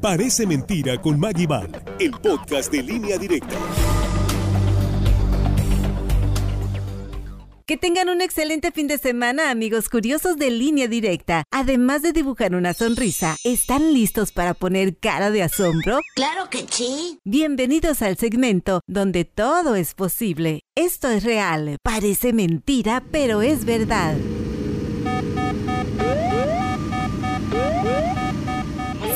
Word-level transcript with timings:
Parece 0.00 0.46
mentira 0.46 0.96
con 1.00 1.18
Maggie 1.18 1.48
Ball, 1.48 1.72
el 1.98 2.12
podcast 2.12 2.70
de 2.70 2.84
línea 2.84 3.18
directa. 3.18 3.56
Que 7.66 7.76
tengan 7.76 8.08
un 8.08 8.20
excelente 8.20 8.70
fin 8.70 8.86
de 8.86 8.96
semana, 8.98 9.50
amigos 9.50 9.88
curiosos 9.88 10.36
de 10.36 10.50
línea 10.50 10.86
directa. 10.86 11.42
Además 11.50 12.02
de 12.02 12.12
dibujar 12.12 12.54
una 12.54 12.74
sonrisa, 12.74 13.36
¿están 13.42 13.92
listos 13.92 14.30
para 14.30 14.54
poner 14.54 14.96
cara 14.98 15.32
de 15.32 15.42
asombro? 15.42 15.98
Claro 16.14 16.48
que 16.48 16.64
sí. 16.70 17.18
Bienvenidos 17.24 18.00
al 18.00 18.16
segmento 18.16 18.82
donde 18.86 19.24
todo 19.24 19.74
es 19.74 19.94
posible. 19.94 20.60
Esto 20.76 21.08
es 21.08 21.24
real, 21.24 21.76
parece 21.82 22.32
mentira, 22.32 23.02
pero 23.10 23.42
es 23.42 23.64
verdad. 23.64 24.16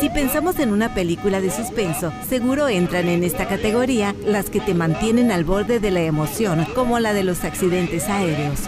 Si 0.03 0.11
pensamos 0.11 0.59
en 0.59 0.73
una 0.73 0.93
película 0.95 1.41
de 1.41 1.53
suspenso, 1.53 2.13
seguro 2.29 2.67
entran 2.67 3.07
en 3.07 3.23
esta 3.23 3.47
categoría 3.47 4.17
las 4.27 4.51
que 4.51 4.59
te 4.59 4.75
mantienen 4.75 5.31
al 5.31 5.45
borde 5.45 5.79
de 5.79 5.93
la 5.93 6.01
emoción, 6.01 6.67
como 6.75 6.99
la 6.99 7.13
de 7.13 7.23
los 7.23 7.45
accidentes 7.45 8.09
aéreos. 8.09 8.63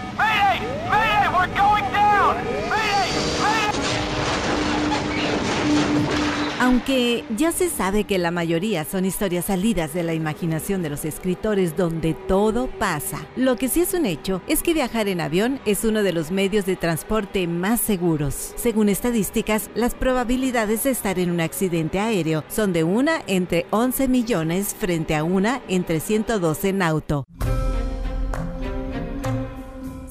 Aunque 6.64 7.26
ya 7.36 7.52
se 7.52 7.68
sabe 7.68 8.04
que 8.04 8.16
la 8.16 8.30
mayoría 8.30 8.86
son 8.86 9.04
historias 9.04 9.44
salidas 9.44 9.92
de 9.92 10.02
la 10.02 10.14
imaginación 10.14 10.82
de 10.82 10.88
los 10.88 11.04
escritores 11.04 11.76
donde 11.76 12.14
todo 12.14 12.68
pasa, 12.78 13.26
lo 13.36 13.56
que 13.56 13.68
sí 13.68 13.82
es 13.82 13.92
un 13.92 14.06
hecho 14.06 14.40
es 14.48 14.62
que 14.62 14.72
viajar 14.72 15.08
en 15.08 15.20
avión 15.20 15.60
es 15.66 15.84
uno 15.84 16.02
de 16.02 16.14
los 16.14 16.30
medios 16.30 16.64
de 16.64 16.76
transporte 16.76 17.46
más 17.46 17.82
seguros. 17.82 18.54
Según 18.56 18.88
estadísticas, 18.88 19.68
las 19.74 19.94
probabilidades 19.94 20.84
de 20.84 20.92
estar 20.92 21.18
en 21.18 21.30
un 21.30 21.42
accidente 21.42 22.00
aéreo 22.00 22.44
son 22.48 22.72
de 22.72 22.82
una 22.82 23.20
entre 23.26 23.66
11 23.68 24.08
millones 24.08 24.74
frente 24.74 25.14
a 25.14 25.22
una 25.22 25.60
entre 25.68 26.00
112 26.00 26.70
en 26.70 26.80
auto. 26.80 27.26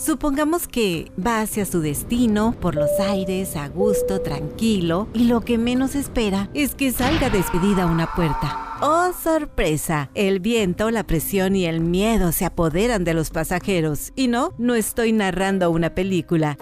Supongamos 0.05 0.67
que 0.67 1.13
va 1.17 1.39
hacia 1.39 1.65
su 1.65 1.79
destino 1.79 2.53
por 2.59 2.75
los 2.75 2.89
aires, 2.99 3.55
a 3.55 3.69
gusto, 3.69 4.19
tranquilo, 4.19 5.07
y 5.13 5.25
lo 5.25 5.39
que 5.39 5.57
menos 5.57 5.95
espera 5.95 6.49
es 6.53 6.75
que 6.75 6.91
salga 6.91 7.29
despedida 7.29 7.85
una 7.85 8.13
puerta. 8.13 8.77
¡Oh, 8.81 9.13
sorpresa! 9.13 10.09
El 10.13 10.41
viento, 10.41 10.91
la 10.91 11.05
presión 11.05 11.55
y 11.55 11.67
el 11.67 11.79
miedo 11.79 12.33
se 12.33 12.43
apoderan 12.43 13.05
de 13.05 13.13
los 13.13 13.29
pasajeros. 13.29 14.11
Y 14.13 14.27
no, 14.27 14.51
no 14.57 14.75
estoy 14.75 15.13
narrando 15.13 15.71
una 15.71 15.95
película. 15.95 16.57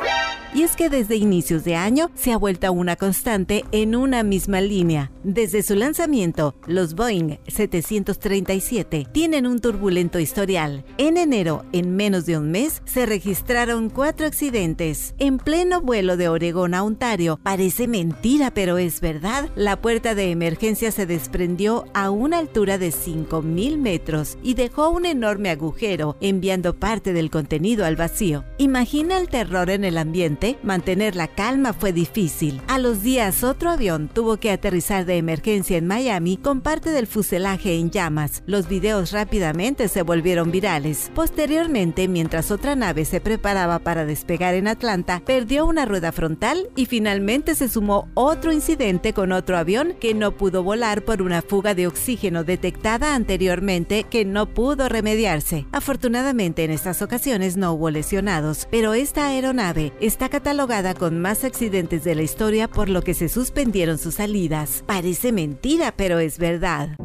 Y 0.54 0.64
es 0.64 0.76
que 0.76 0.90
desde 0.90 1.16
inicios 1.16 1.64
de 1.64 1.78
año 1.78 2.12
se 2.14 2.34
ha 2.34 2.38
vuelto 2.38 2.70
una 2.74 2.98
constante 2.98 3.64
en 3.72 3.96
una 3.96 4.22
misma 4.22 4.60
línea. 4.60 5.10
Desde 5.24 5.64
su 5.64 5.76
lanzamiento, 5.76 6.56
los 6.68 6.94
Boeing 6.94 7.38
737 7.48 9.08
tienen 9.14 9.48
un 9.48 9.60
turbulento 9.60 10.20
historial. 10.20 10.84
En 10.98 11.16
enero, 11.16 11.64
en 11.72 11.96
menos 11.96 12.26
de 12.26 12.38
un 12.38 12.52
mes, 12.52 12.82
se 12.84 13.06
registraron 13.06 13.90
cuatro 13.90 14.26
accidentes. 14.28 15.16
En 15.20 15.38
pleno 15.38 15.82
vuelo 15.82 16.18
de 16.18 16.28
Oregón 16.28 16.74
a 16.74 16.84
Ontario, 16.84 17.40
parece 17.42 17.88
mentira, 17.88 18.52
pero 18.52 18.78
es 18.78 19.00
verdad, 19.00 19.50
la 19.56 19.80
puerta 19.80 20.16
de 20.16 20.32
emergencia 20.32 20.92
se 20.92 21.06
desprendió 21.06 21.86
a 21.94 22.10
una 22.10 22.40
altura 22.40 22.78
de 22.78 22.90
5.000 22.90 23.78
metros 23.78 24.38
y 24.44 24.56
dejó 24.56 24.90
un 24.90 25.06
enorme 25.06 25.50
agujero, 25.50 26.18
enviando 26.20 26.76
parte 26.76 27.14
del 27.14 27.30
contenido 27.30 27.86
al 27.86 27.96
vacío. 27.96 28.44
Imagina 28.58 29.18
el 29.18 29.30
terror 29.30 29.70
en 29.70 29.86
el 29.86 29.98
ambiente 29.98 30.41
mantener 30.64 31.16
la 31.16 31.28
calma 31.28 31.74
fue 31.74 31.94
difícil. 31.94 32.62
A 32.68 32.80
los 32.80 33.04
días 33.04 33.44
otro 33.44 33.70
avión 33.70 34.10
tuvo 34.12 34.38
que 34.38 34.52
aterrizar 34.52 35.06
de 35.06 35.18
emergencia 35.18 35.78
en 35.78 35.88
Miami 35.88 36.38
con 36.38 36.62
parte 36.62 36.92
del 36.92 37.08
fuselaje 37.08 37.76
en 37.76 37.92
llamas. 37.92 38.44
Los 38.46 38.68
videos 38.68 39.12
rápidamente 39.12 39.88
se 39.88 40.02
volvieron 40.02 40.52
virales. 40.52 41.12
Posteriormente, 41.14 42.08
mientras 42.08 42.52
otra 42.52 42.76
nave 42.76 43.06
se 43.06 43.22
preparaba 43.22 43.80
para 43.80 44.06
despegar 44.06 44.56
en 44.56 44.68
Atlanta, 44.68 45.22
perdió 45.26 45.66
una 45.66 45.86
rueda 45.86 46.12
frontal 46.12 46.70
y 46.76 46.86
finalmente 46.86 47.56
se 47.56 47.68
sumó 47.68 48.10
otro 48.14 48.52
incidente 48.52 49.14
con 49.14 49.32
otro 49.32 49.58
avión 49.58 49.94
que 50.00 50.14
no 50.14 50.32
pudo 50.32 50.64
volar 50.64 51.04
por 51.04 51.22
una 51.22 51.42
fuga 51.42 51.76
de 51.76 51.88
oxígeno 51.88 52.44
detectada 52.44 53.16
anteriormente 53.16 54.06
que 54.10 54.26
no 54.26 54.48
pudo 54.48 54.90
remediarse. 54.90 55.66
Afortunadamente 55.72 56.64
en 56.64 56.72
estas 56.72 57.02
ocasiones 57.02 57.58
no 57.58 57.74
hubo 57.74 57.90
lesionados, 57.90 58.68
pero 58.72 58.94
esta 58.94 59.28
aeronave 59.28 59.94
está 60.02 60.31
catalogada 60.32 60.96
con 60.96 61.22
más 61.22 61.44
accidentes 61.44 62.04
de 62.04 62.16
la 62.16 62.24
historia 62.24 62.68
por 62.68 62.90
lo 62.90 63.04
que 63.04 63.14
se 63.14 63.30
suspendieron 63.30 64.00
sus 64.00 64.16
salidas. 64.16 64.84
Parece 64.88 65.32
mentira, 65.32 65.94
pero 65.96 66.18
es 66.18 66.40
verdad. 66.40 66.98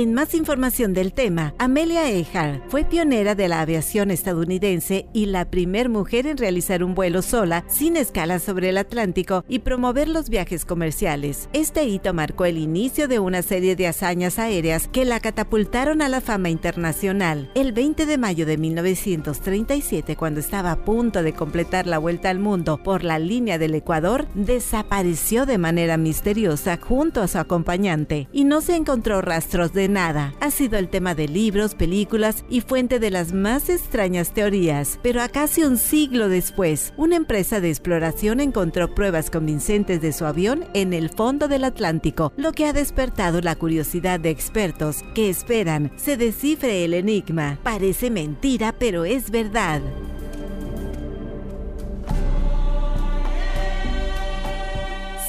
En 0.00 0.14
más 0.14 0.32
información 0.32 0.94
del 0.94 1.12
tema, 1.12 1.54
Amelia 1.58 2.08
Earhart 2.08 2.62
fue 2.68 2.84
pionera 2.84 3.34
de 3.34 3.48
la 3.48 3.60
aviación 3.60 4.12
estadounidense 4.12 5.08
y 5.12 5.26
la 5.26 5.50
primer 5.50 5.88
mujer 5.88 6.28
en 6.28 6.36
realizar 6.36 6.84
un 6.84 6.94
vuelo 6.94 7.20
sola 7.20 7.64
sin 7.66 7.96
escala 7.96 8.38
sobre 8.38 8.68
el 8.68 8.78
Atlántico 8.78 9.44
y 9.48 9.58
promover 9.58 10.08
los 10.08 10.28
viajes 10.28 10.64
comerciales. 10.64 11.48
Este 11.52 11.82
hito 11.82 12.14
marcó 12.14 12.44
el 12.44 12.58
inicio 12.58 13.08
de 13.08 13.18
una 13.18 13.42
serie 13.42 13.74
de 13.74 13.88
hazañas 13.88 14.38
aéreas 14.38 14.86
que 14.86 15.04
la 15.04 15.18
catapultaron 15.18 16.00
a 16.00 16.08
la 16.08 16.20
fama 16.20 16.48
internacional. 16.48 17.50
El 17.56 17.72
20 17.72 18.06
de 18.06 18.18
mayo 18.18 18.46
de 18.46 18.56
1937, 18.56 20.14
cuando 20.14 20.38
estaba 20.38 20.70
a 20.70 20.84
punto 20.84 21.24
de 21.24 21.32
completar 21.32 21.88
la 21.88 21.98
vuelta 21.98 22.30
al 22.30 22.38
mundo 22.38 22.80
por 22.84 23.02
la 23.02 23.18
línea 23.18 23.58
del 23.58 23.74
Ecuador, 23.74 24.28
desapareció 24.34 25.44
de 25.44 25.58
manera 25.58 25.96
misteriosa 25.96 26.78
junto 26.80 27.20
a 27.20 27.26
su 27.26 27.38
acompañante 27.38 28.28
y 28.32 28.44
no 28.44 28.60
se 28.60 28.76
encontró 28.76 29.22
rastros 29.22 29.72
de 29.72 29.87
nada. 29.88 30.34
Ha 30.40 30.50
sido 30.50 30.78
el 30.78 30.88
tema 30.88 31.14
de 31.14 31.28
libros, 31.28 31.74
películas 31.74 32.44
y 32.48 32.60
fuente 32.60 32.98
de 32.98 33.10
las 33.10 33.32
más 33.32 33.68
extrañas 33.68 34.32
teorías. 34.32 34.98
Pero 35.02 35.22
a 35.22 35.28
casi 35.28 35.64
un 35.64 35.78
siglo 35.78 36.28
después, 36.28 36.92
una 36.96 37.16
empresa 37.16 37.60
de 37.60 37.70
exploración 37.70 38.40
encontró 38.40 38.94
pruebas 38.94 39.30
convincentes 39.30 40.00
de 40.00 40.12
su 40.12 40.24
avión 40.24 40.64
en 40.74 40.92
el 40.92 41.10
fondo 41.10 41.48
del 41.48 41.64
Atlántico, 41.64 42.32
lo 42.36 42.52
que 42.52 42.66
ha 42.66 42.72
despertado 42.72 43.40
la 43.40 43.56
curiosidad 43.56 44.20
de 44.20 44.30
expertos 44.30 45.04
que 45.14 45.28
esperan 45.28 45.90
se 45.96 46.16
descifre 46.16 46.84
el 46.84 46.94
enigma. 46.94 47.58
Parece 47.62 48.10
mentira, 48.10 48.74
pero 48.78 49.04
es 49.04 49.30
verdad. 49.30 49.80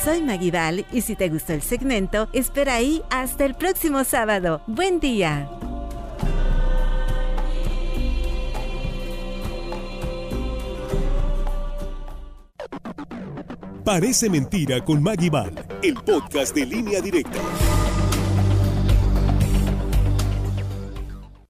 Soy 0.04 0.22
Maguidal 0.22 0.86
y 0.94 1.02
si 1.02 1.16
te 1.16 1.28
gustó 1.28 1.52
el 1.52 1.62
segmento, 1.62 2.30
espera 2.32 2.76
ahí 2.76 3.02
hasta 3.10 3.44
el 3.44 3.56
próximo 3.56 4.06
sábado. 4.06 4.62
Buen 4.66 5.02
día. 5.02 5.50
Parece 13.84 14.30
mentira 14.30 14.86
con 14.86 15.02
Maggie 15.04 15.30
Ball, 15.30 15.54
el 15.84 15.96
podcast 15.96 16.56
de 16.56 16.66
línea 16.66 17.02
directa. 17.02 17.40